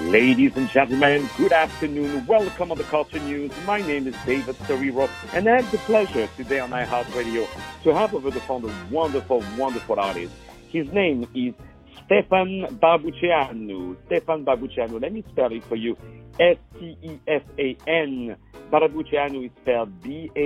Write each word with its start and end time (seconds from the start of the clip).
Ladies 0.00 0.56
and 0.56 0.68
gentlemen, 0.68 1.28
good 1.36 1.50
afternoon. 1.52 2.24
Welcome 2.24 2.70
on 2.70 2.78
the 2.78 2.84
Culture 2.84 3.18
News. 3.18 3.50
My 3.66 3.80
name 3.80 4.06
is 4.06 4.14
David 4.24 4.54
Soriro, 4.58 5.10
and 5.34 5.48
I 5.48 5.56
have 5.56 5.68
the 5.72 5.78
pleasure 5.78 6.28
today 6.36 6.60
on 6.60 6.70
iHeartRadio 6.70 7.48
to 7.82 7.94
have 7.94 8.14
over 8.14 8.30
the 8.30 8.38
phone 8.38 8.64
a 8.64 8.72
wonderful, 8.92 9.42
wonderful 9.56 9.98
artist. 9.98 10.32
His 10.68 10.86
name 10.92 11.26
is 11.34 11.52
Stefan 12.04 12.78
Barbuceanu. 12.80 13.96
Stefan 14.06 14.44
Barbuceanu. 14.44 15.02
Let 15.02 15.12
me 15.12 15.24
spell 15.32 15.52
it 15.52 15.64
for 15.64 15.74
you. 15.74 15.96
S-T-E-F-A-N. 16.38 18.36
Barbuceanu 18.70 19.46
is 19.46 19.52
spelled 19.62 20.00
B-A-R-B-U-C-E-A-N-U. 20.00 20.42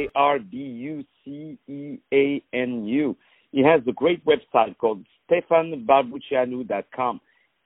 He 3.50 3.62
has 3.62 3.82
a 3.87 3.93
great 3.93 4.25
website 4.25 4.79
called 4.79 5.05
stefanbarbuceanu.com 5.30 7.21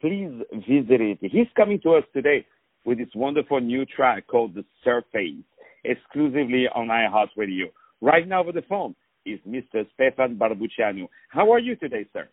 please 0.06 0.30
visit 0.52 1.00
it. 1.00 1.18
He's 1.20 1.48
coming 1.56 1.80
to 1.82 1.94
us 1.94 2.04
today 2.12 2.46
with 2.84 2.98
this 2.98 3.08
wonderful 3.14 3.60
new 3.60 3.84
track 3.84 4.26
called 4.28 4.54
The 4.54 4.64
Surface, 4.84 5.42
exclusively 5.84 6.66
on 6.74 6.88
iHeartRadio. 6.88 7.66
Right 8.00 8.28
now 8.28 8.40
over 8.40 8.52
the 8.52 8.62
phone 8.68 8.94
is 9.24 9.40
Mr. 9.48 9.84
Stefan 9.94 10.36
Barbuceanu. 10.36 11.08
How 11.28 11.52
are 11.52 11.58
you 11.58 11.74
today, 11.74 12.06
sir? 12.12 12.28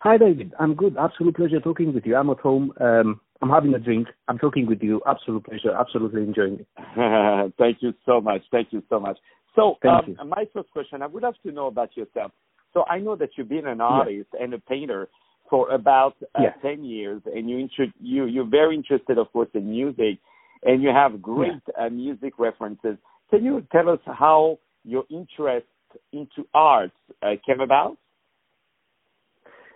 Hi, 0.00 0.18
David. 0.18 0.52
I'm 0.58 0.74
good. 0.74 0.96
Absolute 0.98 1.36
pleasure 1.36 1.60
talking 1.60 1.94
with 1.94 2.04
you. 2.04 2.16
I'm 2.16 2.28
at 2.28 2.40
home. 2.40 2.72
Um, 2.78 3.20
I'm 3.40 3.48
having 3.48 3.72
a 3.72 3.78
drink. 3.78 4.08
I'm 4.28 4.38
talking 4.38 4.66
with 4.66 4.82
you. 4.82 5.00
Absolute 5.06 5.44
pleasure. 5.44 5.74
Absolutely 5.78 6.22
enjoying 6.22 6.58
it. 6.60 7.54
Thank 7.58 7.78
you 7.80 7.94
so 8.04 8.20
much. 8.20 8.42
Thank 8.50 8.72
you 8.72 8.82
so 8.90 9.00
much. 9.00 9.16
So, 9.54 9.76
um, 9.88 10.28
my 10.28 10.44
first 10.52 10.70
question, 10.70 11.02
I 11.02 11.06
would 11.06 11.22
love 11.22 11.34
to 11.46 11.52
know 11.52 11.68
about 11.68 11.96
yourself. 11.96 12.32
So, 12.74 12.84
I 12.90 12.98
know 12.98 13.16
that 13.16 13.30
you've 13.36 13.48
been 13.48 13.66
an 13.66 13.80
artist 13.80 14.28
yeah. 14.34 14.44
and 14.44 14.54
a 14.54 14.58
painter 14.58 15.08
for 15.52 15.68
about 15.68 16.16
uh, 16.34 16.44
yeah. 16.44 16.52
10 16.62 16.82
years 16.82 17.20
and 17.26 17.50
you, 17.50 17.58
inter- 17.58 17.92
you, 18.00 18.24
you're 18.24 18.48
very 18.48 18.74
interested, 18.74 19.18
of 19.18 19.30
course, 19.34 19.50
in 19.52 19.68
music 19.70 20.18
and 20.62 20.82
you 20.82 20.88
have 20.88 21.20
great 21.20 21.60
yeah. 21.76 21.86
uh, 21.86 21.90
music 21.90 22.38
references. 22.38 22.96
Can 23.28 23.44
you 23.44 23.62
tell 23.70 23.90
us 23.90 23.98
how 24.06 24.58
your 24.82 25.04
interest 25.10 25.66
into 26.10 26.48
arts 26.54 26.94
uh, 27.22 27.32
came 27.44 27.60
about? 27.60 27.98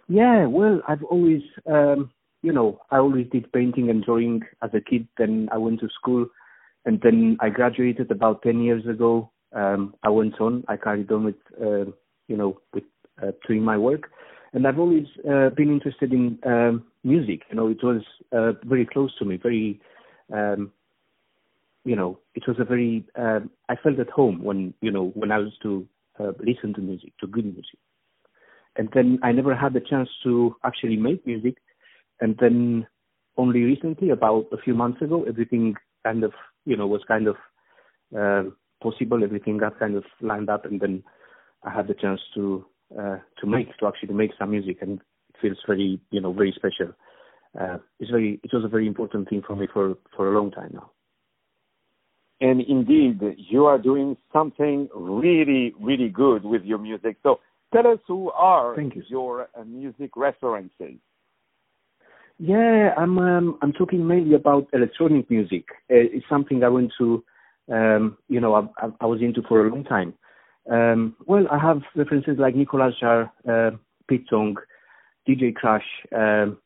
Yeah, 0.09 0.47
well, 0.47 0.81
I've 0.89 1.05
always, 1.05 1.43
um, 1.71 2.11
you 2.41 2.55
know, 2.55 2.81
I 2.91 2.97
always 2.97 3.27
did 3.31 3.53
painting 3.53 3.91
and 3.91 4.03
drawing 4.03 4.41
as 4.63 4.71
a 4.73 4.81
kid. 4.81 5.07
Then 5.19 5.51
I 5.53 5.59
went 5.59 5.81
to 5.81 5.91
school 6.01 6.25
and 6.87 6.99
then 7.03 7.37
I 7.41 7.51
graduated 7.51 8.11
about 8.11 8.41
10 8.45 8.63
years 8.63 8.87
ago. 8.87 9.31
Um, 9.55 9.95
I 10.03 10.09
went 10.09 10.41
on, 10.41 10.65
I 10.69 10.79
carried 10.79 11.13
on 11.13 11.25
with, 11.25 11.35
uh, 11.61 11.91
you 12.29 12.37
know, 12.39 12.63
with 12.73 12.85
uh, 13.23 13.33
doing 13.47 13.63
my 13.63 13.77
work 13.77 14.09
and 14.57 14.67
I've 14.67 14.79
always 14.79 15.05
uh, 15.31 15.51
been 15.51 15.69
interested 15.69 16.15
in 16.15 16.39
um, 16.47 16.85
music. 17.05 17.43
You 17.51 17.57
know, 17.57 17.69
it 17.69 17.85
was 17.85 18.01
uh, 18.33 18.53
very 18.65 18.87
close 18.87 19.15
to 19.19 19.27
me. 19.27 19.37
Very, 19.37 19.79
um, 20.33 20.73
you 21.85 21.95
know, 21.95 22.19
it 22.35 22.45
was 22.49 22.57
a 22.59 22.65
very. 22.65 23.05
Um, 23.17 23.51
I 23.69 23.77
felt 23.77 23.99
at 23.99 24.09
home 24.09 24.43
when 24.43 24.73
you 24.81 24.91
know 24.91 25.09
when 25.09 25.31
I 25.31 25.39
was 25.41 25.53
to 25.63 25.87
uh, 26.19 26.33
listen 26.41 26.73
to 26.73 26.81
music, 26.81 27.13
to 27.21 27.27
good 27.27 27.45
music. 27.45 27.79
And 28.77 28.89
then 28.95 29.19
I 29.23 29.33
never 29.33 29.55
had 29.55 29.75
the 29.75 29.81
chance 29.81 30.09
to 30.25 30.57
actually 30.65 30.97
make 30.97 31.27
music. 31.27 31.57
And 32.23 32.35
then 32.41 32.87
only 33.37 33.61
recently, 33.61 34.09
about 34.09 34.47
a 34.53 34.57
few 34.57 34.75
months 34.75 35.03
ago, 35.03 35.25
everything 35.29 35.75
kind 36.03 36.25
of 36.25 36.33
you 36.65 36.79
know 36.79 36.87
was 36.87 37.03
kind 37.07 37.27
of 37.29 37.37
uh, 38.19 38.49
possible. 38.83 39.23
Everything 39.23 39.59
got 39.59 39.79
kind 39.79 39.97
of 39.97 40.05
lined 40.23 40.49
up, 40.49 40.65
and 40.65 40.81
then 40.81 41.05
I 41.63 41.69
had 41.71 41.89
the 41.89 41.95
chance 41.95 42.23
to 42.37 42.65
uh, 42.93 43.19
to 43.39 43.47
make 43.47 43.77
to 43.79 43.87
actually 43.87 44.15
make 44.15 44.31
some 44.39 44.51
music, 44.51 44.79
and 44.81 45.01
it 45.31 45.37
feels 45.41 45.59
very 45.67 46.01
you 46.11 46.21
know 46.21 46.33
very 46.33 46.53
special. 46.57 46.95
Uh, 47.59 47.79
it's 47.99 48.11
very 48.11 48.41
it 48.43 48.51
was 48.53 48.65
a 48.65 48.69
very 48.69 48.87
important 48.87 49.29
thing 49.29 49.43
for 49.47 49.57
me 49.57 49.67
for 49.73 49.97
for 50.17 50.33
a 50.33 50.39
long 50.39 50.51
time 50.51 50.71
now. 50.73 50.91
And 52.41 52.61
indeed, 52.61 53.21
you 53.39 53.65
are 53.65 53.79
doing 53.79 54.17
something 54.33 54.89
really 54.95 55.75
really 55.81 56.09
good 56.09 56.45
with 56.45 56.65
your 56.65 56.79
music. 56.79 57.17
So 57.23 57.41
tell 57.73 57.87
us 57.87 57.99
who 58.07 58.31
are 58.31 58.75
you. 58.81 59.03
your 59.09 59.49
uh, 59.59 59.65
music 59.65 60.11
references. 60.17 60.99
Yeah, 62.39 62.93
I'm 62.99 63.19
um, 63.19 63.59
I'm 63.63 63.73
talking 63.73 64.07
mainly 64.07 64.35
about 64.35 64.69
electronic 64.75 65.31
music. 65.31 65.65
Uh, 65.91 66.13
it's 66.17 66.29
something 66.29 66.63
I 66.63 66.69
went 66.69 66.93
to, 66.99 67.25
um, 67.73 68.19
you 68.29 68.41
know, 68.41 68.55
I, 68.55 68.89
I 69.01 69.07
was 69.07 69.23
into 69.23 69.41
for 69.49 69.67
a 69.67 69.71
long 69.71 69.85
time. 69.85 70.13
Um, 70.71 71.17
well, 71.27 71.47
I 71.51 71.59
have 71.59 71.83
references 71.95 72.37
like 72.39 72.55
Nicolas 72.55 72.95
Jaar, 73.01 73.31
uh, 73.49 73.77
Pete 74.09 74.29
Tong, 74.29 74.57
DJ 75.29 75.55
Crash, 75.55 75.85
um, 76.15 76.59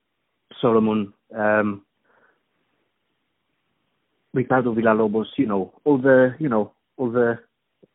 Solomun, 0.63 1.13
um, 1.37 1.83
Ricardo 4.33 4.75
Villalobos, 4.75 5.27
you 5.37 5.47
know, 5.47 5.73
all 5.85 5.99
the, 5.99 6.35
you 6.39 6.49
know, 6.49 6.73
all 6.97 7.11
the, 7.11 7.39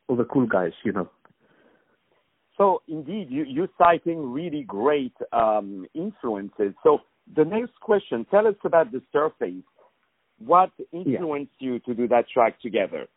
all 0.08 0.16
the 0.16 0.26
cool 0.26 0.46
guys, 0.46 0.74
you 0.84 0.92
know. 0.92 1.10
So 2.58 2.82
indeed, 2.88 3.28
you, 3.30 3.44
you're 3.48 3.70
citing 3.78 4.32
really 4.32 4.64
great 4.64 5.14
um, 5.34 5.86
influences. 5.94 6.74
So 6.84 7.00
the 7.36 7.44
next 7.44 7.80
question, 7.82 8.26
tell 8.30 8.48
us 8.48 8.56
about 8.64 8.92
the 8.92 9.02
surface. 9.12 9.64
What 10.38 10.72
influenced 10.92 11.54
yeah. 11.60 11.72
you 11.72 11.80
to 11.80 11.94
do 11.94 12.08
that 12.10 12.30
track 12.30 12.62
together? 12.62 13.08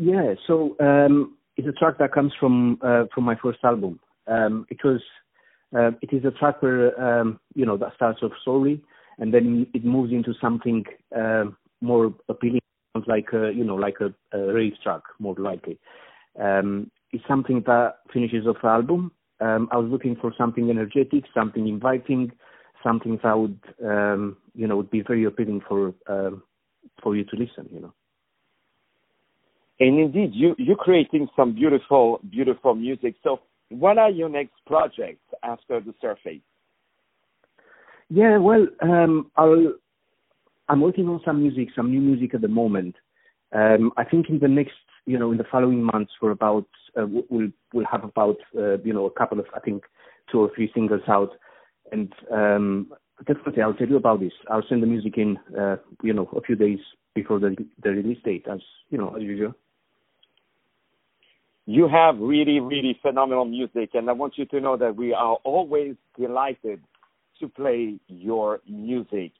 Yeah, 0.00 0.34
so 0.46 0.76
um, 0.78 1.36
it's 1.56 1.66
a 1.66 1.72
track 1.72 1.98
that 1.98 2.12
comes 2.12 2.32
from 2.38 2.78
uh, 2.82 3.04
from 3.12 3.24
my 3.24 3.34
first 3.42 3.58
album. 3.64 3.98
Um, 4.28 4.64
it 4.70 4.78
was 4.84 5.00
uh, 5.76 5.90
it 6.00 6.12
is 6.12 6.24
a 6.24 6.30
track 6.30 6.62
where 6.62 6.94
um, 7.02 7.40
you 7.56 7.66
know 7.66 7.76
that 7.78 7.94
starts 7.96 8.20
off 8.22 8.30
slowly 8.44 8.80
and 9.18 9.34
then 9.34 9.66
it 9.74 9.84
moves 9.84 10.12
into 10.12 10.34
something 10.40 10.84
uh, 11.16 11.46
more 11.80 12.14
appealing, 12.28 12.60
like 13.08 13.26
a, 13.32 13.50
you 13.52 13.64
know 13.64 13.74
like 13.74 13.96
a, 14.00 14.14
a 14.38 14.52
rave 14.52 14.74
track 14.84 15.02
more 15.18 15.34
likely. 15.36 15.80
Um, 16.40 16.92
it's 17.12 17.24
something 17.26 17.64
that 17.66 17.96
finishes 18.12 18.46
off 18.46 18.58
the 18.62 18.68
album. 18.68 19.10
Um, 19.40 19.68
I 19.72 19.78
was 19.78 19.90
looking 19.90 20.14
for 20.14 20.32
something 20.38 20.70
energetic, 20.70 21.24
something 21.34 21.66
inviting, 21.66 22.30
something 22.84 23.18
that 23.24 23.36
would 23.36 23.58
um, 23.84 24.36
you 24.54 24.68
know 24.68 24.76
would 24.76 24.90
be 24.92 25.02
very 25.02 25.24
appealing 25.24 25.62
for 25.68 25.92
um, 26.06 26.44
for 27.02 27.16
you 27.16 27.24
to 27.24 27.36
listen. 27.36 27.68
You 27.72 27.80
know. 27.80 27.94
And 29.80 29.98
indeed, 29.98 30.30
you, 30.32 30.54
you're 30.58 30.76
creating 30.76 31.28
some 31.36 31.54
beautiful, 31.54 32.20
beautiful 32.30 32.74
music. 32.74 33.14
So, 33.22 33.40
what 33.70 33.98
are 33.98 34.10
your 34.10 34.28
next 34.28 34.54
projects 34.66 35.24
after 35.42 35.80
the 35.80 35.94
surface? 36.00 36.40
Yeah, 38.10 38.38
well, 38.38 38.66
um, 38.82 39.30
I'll, 39.36 39.74
I'm 40.68 40.80
working 40.80 41.08
on 41.08 41.20
some 41.24 41.42
music, 41.42 41.68
some 41.76 41.90
new 41.90 42.00
music 42.00 42.34
at 42.34 42.40
the 42.40 42.48
moment. 42.48 42.96
Um, 43.52 43.92
I 43.96 44.04
think 44.04 44.28
in 44.30 44.40
the 44.40 44.48
next, 44.48 44.72
you 45.06 45.18
know, 45.18 45.30
in 45.30 45.38
the 45.38 45.44
following 45.50 45.82
months, 45.82 46.12
for 46.18 46.30
about 46.32 46.66
uh, 46.98 47.06
we'll 47.06 47.50
we'll 47.72 47.86
have 47.90 48.04
about 48.04 48.36
uh, 48.56 48.78
you 48.78 48.92
know 48.92 49.06
a 49.06 49.10
couple 49.10 49.38
of 49.38 49.46
I 49.54 49.60
think 49.60 49.84
two 50.30 50.40
or 50.40 50.50
three 50.54 50.70
singles 50.74 51.02
out, 51.06 51.30
and 51.92 52.12
um, 52.32 52.92
definitely 53.26 53.62
I'll 53.62 53.74
tell 53.74 53.88
you 53.88 53.96
about 53.96 54.20
this. 54.20 54.32
I'll 54.50 54.64
send 54.68 54.82
the 54.82 54.86
music 54.86 55.16
in, 55.16 55.38
uh, 55.58 55.76
you 56.02 56.12
know, 56.12 56.28
a 56.36 56.40
few 56.40 56.56
days 56.56 56.80
before 57.14 57.38
the 57.38 57.56
the 57.82 57.90
release 57.90 58.22
date, 58.24 58.46
as 58.50 58.60
you 58.90 58.98
know, 58.98 59.14
as 59.14 59.22
usual 59.22 59.54
you 61.68 61.86
have 61.86 62.18
really, 62.18 62.60
really 62.60 62.98
phenomenal 63.02 63.44
music, 63.44 63.90
and 63.92 64.08
I 64.08 64.14
want 64.14 64.38
you 64.38 64.46
to 64.46 64.58
know 64.58 64.78
that 64.78 64.96
we 64.96 65.12
are 65.12 65.36
always 65.44 65.96
delighted 66.18 66.80
to 67.40 67.48
play 67.48 67.96
your 68.08 68.60
music. 68.66 69.32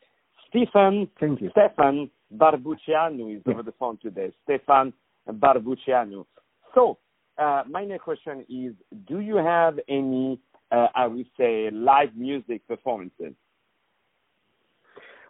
Stefan, 0.50 1.09
Thank 1.19 1.41
you. 1.41 1.49
Stefan 1.53 2.11
Barbuceanu 2.37 3.34
is 3.34 3.43
over 3.47 3.62
the 3.62 3.72
phone 3.78 3.97
today. 4.03 4.31
Stefan 4.44 4.93
Barbuceanu. 5.27 6.27
So, 6.75 6.99
uh, 7.38 7.62
my 7.67 7.87
next 7.87 8.03
question 8.03 8.44
is: 8.50 8.75
Do 9.09 9.21
you 9.21 9.37
have 9.37 9.81
any, 9.88 10.38
uh, 10.71 10.88
I 10.94 11.06
would 11.06 11.28
say, 11.38 11.71
live 11.72 12.15
music 12.15 12.61
performances? 12.69 13.33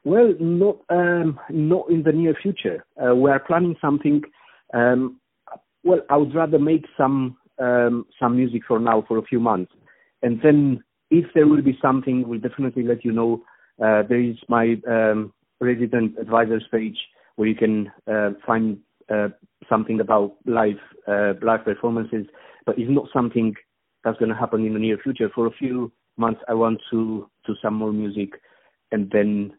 Well, 0.03 0.35
not 0.41 0.79
um, 0.91 1.39
not 1.49 1.91
in 1.91 2.03
the 2.03 2.11
near 2.11 2.35
future. 2.43 2.85
Uh, 3.01 3.15
we 3.15 3.31
are 3.31 3.39
planning 3.39 3.77
something. 3.81 4.23
Um, 4.75 5.21
well, 5.89 6.01
I 6.11 6.19
would 6.19 6.35
rather 6.35 6.59
make 6.59 6.85
some 6.97 7.37
um, 7.59 8.07
some 8.21 8.37
music 8.37 8.63
for 8.69 8.79
now 8.79 9.05
for 9.09 9.17
a 9.19 9.23
few 9.23 9.41
months, 9.41 9.73
and 10.23 10.39
then 10.43 10.85
if 11.11 11.25
there 11.35 11.49
will 11.49 11.63
be 11.63 11.79
something, 11.81 12.29
we'll 12.29 12.41
definitely 12.41 12.83
let 12.83 13.05
you 13.05 13.13
know. 13.13 13.43
Uh, 13.83 14.03
there 14.09 14.21
is 14.21 14.37
my 14.49 14.77
um, 14.87 15.33
Resident 15.61 16.19
Advisor's 16.21 16.67
page 16.71 16.99
where 17.37 17.49
you 17.49 17.55
can 17.55 17.91
uh, 18.07 18.31
find 18.47 18.79
uh, 19.09 19.29
something 19.69 20.01
about 20.01 20.35
live 20.45 20.81
uh, 21.07 21.33
live 21.41 21.65
performances, 21.65 22.27
but 22.67 22.79
it's 22.79 22.91
not 22.91 23.07
something 23.13 23.55
that's 24.05 24.19
going 24.19 24.31
to 24.31 24.37
happen 24.37 24.67
in 24.67 24.75
the 24.75 24.79
near 24.79 24.99
future. 24.99 25.31
For 25.35 25.47
a 25.47 25.53
few 25.59 25.91
months, 26.19 26.43
I 26.49 26.55
want 26.55 26.81
to 26.91 27.31
do 27.47 27.55
some 27.63 27.75
more 27.75 27.93
music, 27.93 28.41
and 28.93 29.11
then 29.11 29.55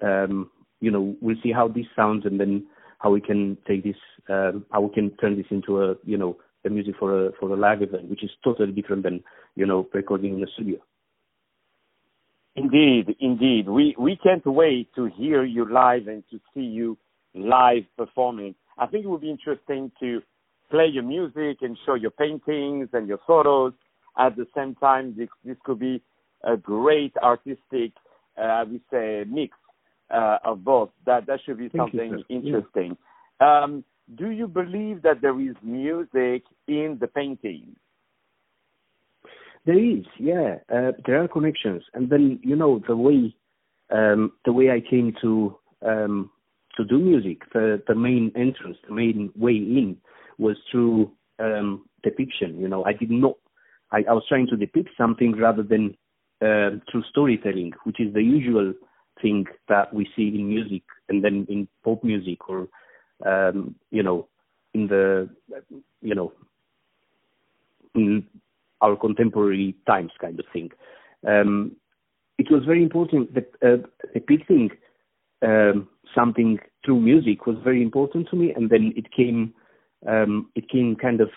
um, 0.00 0.50
you 0.80 0.90
know 0.90 1.14
we'll 1.20 1.42
see 1.42 1.52
how 1.52 1.68
this 1.68 1.86
sounds, 1.94 2.24
and 2.24 2.40
then 2.40 2.66
how 3.04 3.10
we 3.10 3.20
can 3.20 3.58
take 3.68 3.84
this, 3.84 3.96
um, 4.30 4.64
how 4.72 4.80
we 4.80 4.92
can 4.94 5.10
turn 5.18 5.36
this 5.36 5.46
into 5.50 5.82
a, 5.82 5.94
you 6.04 6.16
know, 6.16 6.38
the 6.64 6.70
music 6.70 6.94
for 6.98 7.26
a 7.26 7.32
for 7.38 7.50
a 7.50 7.56
live 7.56 7.82
event, 7.82 8.08
which 8.08 8.24
is 8.24 8.30
totally 8.42 8.72
different 8.72 9.02
than, 9.02 9.22
you 9.54 9.66
know, 9.66 9.86
recording 9.92 10.38
in 10.38 10.42
a 10.42 10.50
studio. 10.54 10.78
Indeed, 12.56 13.14
indeed. 13.20 13.68
We 13.68 13.94
we 13.98 14.16
can't 14.16 14.46
wait 14.46 14.88
to 14.96 15.10
hear 15.18 15.44
you 15.44 15.70
live 15.70 16.08
and 16.08 16.24
to 16.30 16.40
see 16.54 16.62
you 16.62 16.96
live 17.34 17.84
performing. 17.98 18.54
I 18.78 18.86
think 18.86 19.04
it 19.04 19.08
would 19.08 19.20
be 19.20 19.30
interesting 19.30 19.92
to 20.00 20.22
play 20.70 20.86
your 20.86 21.04
music 21.04 21.58
and 21.60 21.76
show 21.84 21.94
your 21.94 22.10
paintings 22.10 22.88
and 22.94 23.06
your 23.06 23.20
photos 23.26 23.74
at 24.18 24.34
the 24.34 24.46
same 24.56 24.74
time. 24.76 25.14
This, 25.16 25.28
this 25.44 25.56
could 25.64 25.78
be 25.78 26.00
a 26.42 26.56
great 26.56 27.14
artistic, 27.22 27.92
uh, 28.38 28.42
I 28.60 28.62
would 28.62 28.80
say, 28.90 29.24
mix 29.28 29.56
uh, 30.10 30.38
of 30.44 30.64
both. 30.64 30.90
That 31.06 31.26
that 31.26 31.40
should 31.44 31.58
be 31.58 31.68
Thank 31.68 31.92
something 31.92 32.24
you, 32.28 32.36
interesting. 32.36 32.96
Yeah. 33.40 33.62
Um, 33.62 33.84
do 34.16 34.30
you 34.30 34.46
believe 34.46 35.02
that 35.02 35.20
there 35.22 35.38
is 35.40 35.56
music 35.62 36.44
in 36.68 36.98
the 37.00 37.08
painting? 37.08 37.76
There 39.66 39.78
is, 39.78 40.04
yeah. 40.18 40.56
Uh, 40.72 40.92
there 41.06 41.22
are 41.22 41.28
connections, 41.28 41.82
and 41.94 42.10
then 42.10 42.38
you 42.42 42.54
know 42.54 42.82
the 42.86 42.96
way 42.96 43.34
um, 43.90 44.32
the 44.44 44.52
way 44.52 44.70
I 44.70 44.80
came 44.80 45.14
to 45.22 45.56
um, 45.82 46.30
to 46.76 46.84
do 46.84 46.98
music. 46.98 47.42
The 47.52 47.82
the 47.88 47.94
main 47.94 48.30
entrance, 48.36 48.76
the 48.86 48.94
main 48.94 49.32
way 49.36 49.56
in, 49.56 49.96
was 50.38 50.56
through 50.70 51.12
um, 51.38 51.86
depiction. 52.02 52.60
You 52.60 52.68
know, 52.68 52.84
I 52.84 52.92
did 52.92 53.10
not. 53.10 53.36
I, 53.90 54.04
I 54.08 54.12
was 54.12 54.24
trying 54.28 54.48
to 54.48 54.56
depict 54.56 54.90
something 54.98 55.32
rather 55.32 55.62
than 55.62 55.96
uh, 56.42 56.76
through 56.90 57.04
storytelling, 57.08 57.72
which 57.84 58.00
is 58.00 58.12
the 58.12 58.22
usual 58.22 58.74
thing 59.20 59.46
that 59.68 59.92
we 59.94 60.08
see 60.16 60.28
in 60.28 60.48
music 60.48 60.82
and 61.08 61.22
then 61.24 61.46
in 61.48 61.68
pop 61.84 62.02
music 62.02 62.48
or 62.48 62.68
um, 63.24 63.74
you 63.90 64.02
know 64.02 64.28
in 64.74 64.88
the 64.88 65.28
you 66.02 66.14
know 66.14 66.32
in 67.94 68.26
our 68.80 68.96
contemporary 68.96 69.74
times 69.86 70.12
kind 70.20 70.38
of 70.38 70.46
thing. 70.52 70.70
Um, 71.26 71.76
it 72.38 72.50
was 72.50 72.64
very 72.64 72.82
important 72.82 73.34
that 73.34 73.50
uh, 73.64 73.86
depicting 74.12 74.70
um, 75.42 75.88
something 76.14 76.58
through 76.84 77.00
music 77.00 77.46
was 77.46 77.56
very 77.62 77.82
important 77.82 78.28
to 78.30 78.36
me, 78.36 78.52
and 78.52 78.68
then 78.70 78.92
it 78.96 79.10
came 79.12 79.54
um, 80.06 80.50
it 80.54 80.68
came 80.68 80.96
kind 80.96 81.20
of 81.20 81.30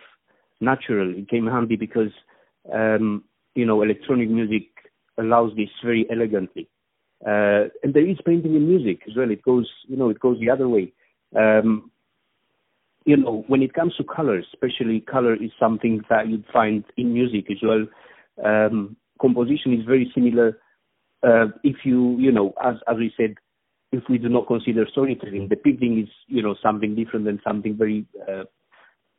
natural. 0.59 1.13
It 1.15 1.29
came 1.29 1.47
handy 1.47 1.75
because 1.75 2.11
um, 2.73 3.23
you 3.55 3.65
know 3.65 3.81
electronic 3.81 4.29
music 4.29 4.63
allows 5.17 5.55
this 5.55 5.69
very 5.83 6.05
elegantly, 6.11 6.67
uh, 7.25 7.69
and 7.83 7.93
there 7.93 8.07
is 8.07 8.17
painting 8.25 8.55
in 8.55 8.67
music 8.67 9.01
as 9.09 9.15
well. 9.15 9.31
It 9.31 9.41
goes 9.41 9.69
you 9.87 9.97
know 9.97 10.09
it 10.09 10.19
goes 10.19 10.39
the 10.39 10.49
other 10.49 10.69
way. 10.69 10.93
Um, 11.35 11.91
you 13.07 13.15
know, 13.15 13.45
when 13.47 13.61
it 13.63 13.73
comes 13.73 13.95
to 13.95 14.03
color, 14.03 14.37
especially 14.37 14.99
color 14.99 15.33
is 15.33 15.51
something 15.57 16.01
that 16.09 16.27
you'd 16.27 16.43
find 16.51 16.83
in 16.97 17.13
music 17.13 17.45
as 17.49 17.57
well. 17.63 17.85
Um, 18.43 18.97
composition 19.19 19.73
is 19.73 19.85
very 19.85 20.11
similar. 20.13 20.59
Uh, 21.23 21.47
if 21.63 21.77
you, 21.85 22.17
you 22.19 22.33
know, 22.33 22.53
as 22.61 22.75
as 22.87 22.97
we 22.97 23.13
said, 23.15 23.35
if 23.93 24.03
we 24.09 24.17
do 24.17 24.27
not 24.27 24.45
consider 24.45 24.85
storytelling, 24.91 25.47
the 25.47 25.55
depicting 25.55 26.01
is, 26.01 26.09
you 26.27 26.43
know, 26.43 26.55
something 26.61 26.95
different 26.95 27.23
than 27.23 27.39
something 27.47 27.77
very, 27.77 28.05
uh, 28.29 28.43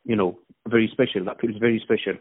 you 0.05 0.15
know, 0.15 0.39
very 0.69 0.91
special. 0.93 1.25
That 1.25 1.41
feels 1.41 1.57
very 1.59 1.83
special. 1.83 2.21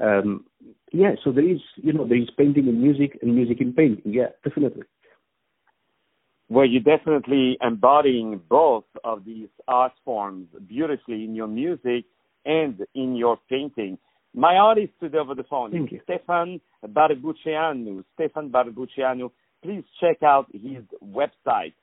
Um, 0.00 0.44
yeah, 0.92 1.16
so 1.24 1.32
there 1.32 1.48
is, 1.48 1.60
you 1.74 1.92
know, 1.92 2.06
there 2.06 2.22
is 2.22 2.30
painting 2.38 2.68
in 2.68 2.80
music 2.80 3.18
and 3.20 3.34
music 3.34 3.60
in 3.60 3.72
painting. 3.72 4.12
Yeah, 4.12 4.28
definitely 4.44 4.84
where 6.50 6.64
you're 6.64 6.82
definitely 6.82 7.56
embodying 7.62 8.40
both 8.48 8.82
of 9.04 9.24
these 9.24 9.46
art 9.68 9.92
forms 10.04 10.48
beautifully 10.68 11.22
in 11.22 11.36
your 11.36 11.46
music 11.46 12.04
and 12.44 12.84
in 12.96 13.14
your 13.14 13.38
painting. 13.48 13.96
My 14.34 14.56
artist 14.56 14.92
today 14.98 15.18
over 15.18 15.36
the 15.36 15.44
phone 15.44 15.70
Thank 15.70 15.92
is 15.92 16.00
Stefan 16.02 16.60
Barbuceanu. 16.84 18.02
Stefan 18.14 18.50
Barbuceanu. 18.50 19.30
Please 19.62 19.84
check 20.00 20.24
out 20.24 20.48
his 20.52 20.82
website, 21.04 21.74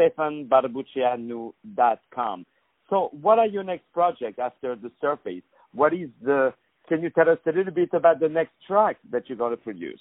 stefanbarbuceanu.com. 0.00 2.46
So, 2.88 3.10
what 3.20 3.38
are 3.38 3.46
your 3.46 3.62
next 3.62 3.84
projects 3.92 4.38
after 4.42 4.74
the 4.74 4.90
surface? 5.02 5.42
What 5.74 5.92
is 5.92 6.08
the? 6.22 6.54
Can 6.88 7.02
you 7.02 7.10
tell 7.10 7.28
us 7.28 7.36
a 7.46 7.50
little 7.50 7.74
bit 7.74 7.90
about 7.92 8.20
the 8.20 8.30
next 8.30 8.54
track 8.66 8.96
that 9.10 9.28
you're 9.28 9.36
going 9.36 9.50
to 9.50 9.58
produce? 9.58 10.00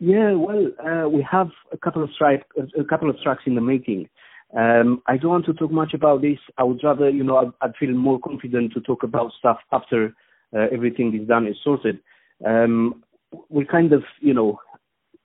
Yeah, 0.00 0.34
well, 0.34 0.68
uh, 0.78 1.08
we 1.08 1.26
have 1.28 1.50
a 1.72 1.76
couple 1.76 2.04
of 2.04 2.10
strike, 2.14 2.46
a 2.78 2.84
couple 2.84 3.10
of 3.10 3.20
tracks 3.20 3.42
in 3.46 3.56
the 3.56 3.60
making. 3.60 4.08
Um, 4.56 5.02
I 5.06 5.16
don't 5.16 5.30
want 5.30 5.46
to 5.46 5.52
talk 5.52 5.72
much 5.72 5.92
about 5.92 6.22
this. 6.22 6.38
I 6.56 6.62
would 6.62 6.80
rather, 6.84 7.10
you 7.10 7.24
know, 7.24 7.36
I'd, 7.38 7.52
I'd 7.60 7.76
feel 7.76 7.90
more 7.90 8.20
confident 8.20 8.72
to 8.74 8.80
talk 8.80 9.02
about 9.02 9.32
stuff 9.38 9.58
after 9.72 10.14
uh, 10.56 10.66
everything 10.72 11.18
is 11.20 11.26
done 11.26 11.46
and 11.46 11.56
sorted. 11.62 11.98
Um, 12.46 13.02
we're 13.50 13.66
kind 13.66 13.92
of, 13.92 14.04
you 14.20 14.32
know, 14.32 14.60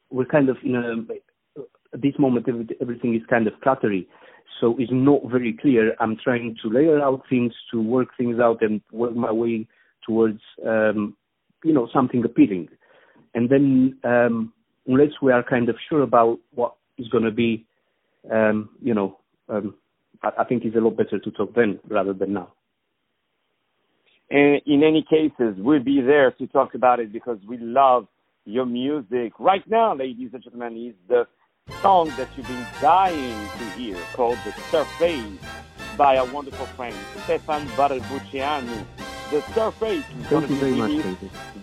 we're 0.09 0.25
kind 0.25 0.49
of 0.49 0.57
in 0.63 0.75
a, 0.75 1.61
at 1.93 2.01
this 2.01 2.13
moment 2.17 2.47
everything 2.81 3.15
is 3.15 3.21
kind 3.29 3.47
of 3.47 3.53
cluttery, 3.65 4.07
so 4.59 4.75
it's 4.79 4.91
not 4.91 5.21
very 5.31 5.55
clear. 5.61 5.95
I'm 5.99 6.17
trying 6.21 6.57
to 6.61 6.69
layer 6.69 6.99
out 6.99 7.21
things, 7.29 7.53
to 7.71 7.81
work 7.81 8.09
things 8.17 8.39
out, 8.39 8.61
and 8.61 8.81
work 8.91 9.15
my 9.15 9.31
way 9.31 9.67
towards, 10.05 10.41
um, 10.67 11.15
you 11.63 11.73
know, 11.73 11.87
something 11.93 12.25
appealing. 12.25 12.67
And 13.35 13.49
then 13.49 13.97
um, 14.03 14.53
unless 14.87 15.11
we 15.21 15.31
are 15.31 15.43
kind 15.43 15.69
of 15.69 15.75
sure 15.89 16.01
about 16.01 16.39
what 16.53 16.75
is 16.97 17.07
going 17.07 17.23
to 17.23 17.31
be, 17.31 17.65
um, 18.31 18.69
you 18.81 18.93
know, 18.93 19.17
um, 19.49 19.75
I, 20.21 20.29
I, 20.39 20.43
think 20.43 20.63
it's 20.65 20.75
a 20.75 20.79
lot 20.79 20.97
better 20.97 21.19
to 21.19 21.31
talk 21.31 21.53
then 21.55 21.79
rather 21.89 22.13
than 22.13 22.33
now. 22.33 22.53
And 24.29 24.61
in 24.65 24.83
any 24.83 25.05
cases, 25.07 25.55
we'll 25.57 25.83
be 25.83 26.01
there 26.01 26.31
to 26.31 26.47
talk 26.47 26.75
about 26.75 26.99
it 26.99 27.11
because 27.11 27.37
we 27.47 27.57
love 27.57 28.07
your 28.45 28.65
music. 28.65 29.33
Right 29.39 29.67
now, 29.69 29.95
ladies 29.95 30.31
and 30.33 30.43
gentlemen, 30.43 30.77
is 30.77 30.95
the 31.07 31.27
song 31.81 32.09
that 32.17 32.29
you've 32.35 32.47
been 32.47 32.65
dying 32.81 33.49
to 33.57 33.65
hear 33.77 33.97
called 34.13 34.37
The 34.45 34.51
Surface 34.69 35.39
by 35.97 36.17
our 36.17 36.31
wonderful 36.33 36.65
friend 36.67 36.95
Stefan 37.23 37.67
Barbuceanu 37.69 38.85
the 39.31 39.41
surface 39.53 40.03
is 40.19 40.27
going 40.27 40.47
to 40.47 40.53
be 40.53 40.81
released 40.81 41.07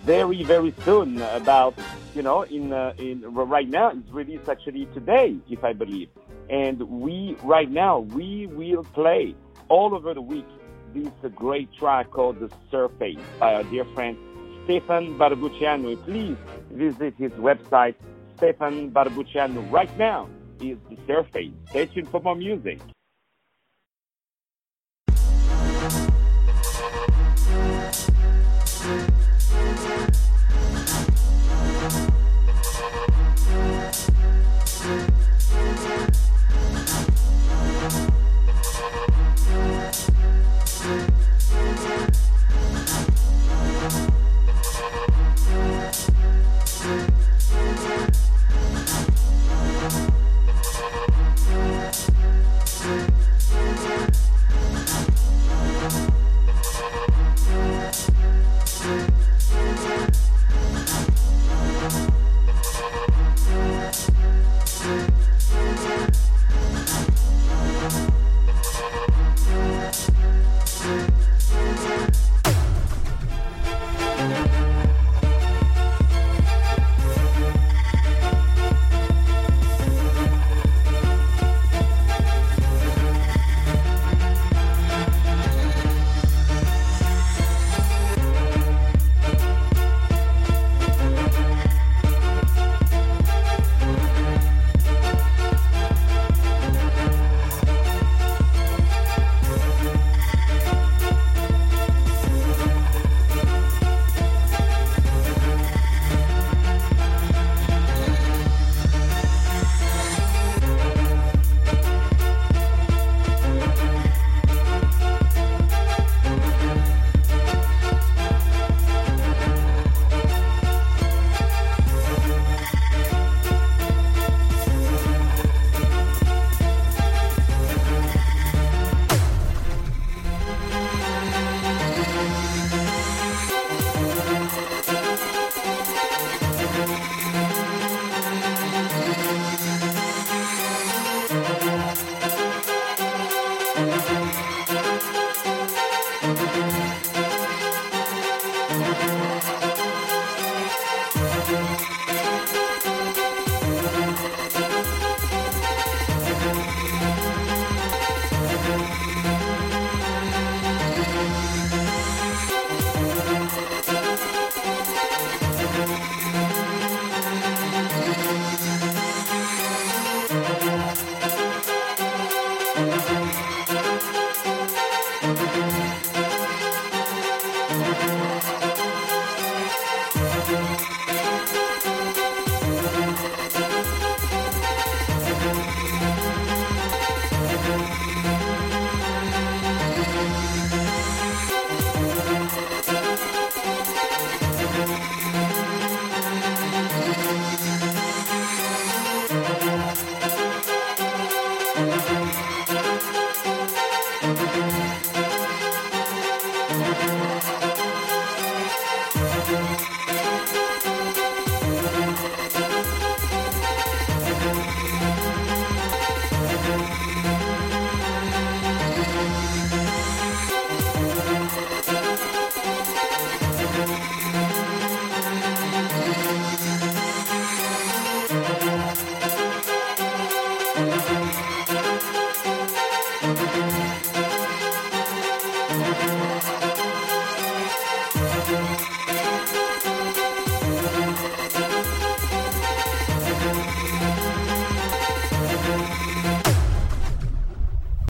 very, 0.05 0.43
very 0.45 0.75
soon. 0.85 1.21
About 1.23 1.75
you 2.15 2.23
know, 2.23 2.43
in 2.43 2.73
uh, 2.73 2.93
in 2.99 3.23
right 3.23 3.69
now 3.69 3.91
it's 3.91 4.11
released 4.11 4.49
actually 4.49 4.87
today, 4.87 5.37
if 5.49 5.65
I 5.65 5.73
believe. 5.73 6.09
And 6.49 6.81
we 6.83 7.37
right 7.43 7.71
now 7.71 8.01
we 8.01 8.47
will 8.47 8.85
play 8.85 9.35
all 9.69 9.95
over 9.95 10.15
the 10.15 10.23
week 10.23 10.47
this 10.95 11.09
great 11.35 11.73
track 11.75 12.11
called 12.11 12.41
"The 12.41 12.51
Surface" 12.71 13.17
by 13.39 13.55
our 13.55 13.65
dear 13.65 13.85
friend 13.95 14.17
Stefan 14.65 15.19
Barbuceanu. 15.19 16.03
Please 16.05 16.37
visit 16.71 17.15
his 17.17 17.33
website, 17.33 17.95
Stefan 18.37 18.91
Barbuceanu. 18.91 19.71
Right 19.71 19.97
now 19.99 20.29
is 20.61 20.79
"The 20.89 20.97
Surface." 21.07 21.53
Stay 21.69 21.87
tuned 21.87 22.09
for 22.09 22.21
more 22.21 22.37
music. 22.37 22.81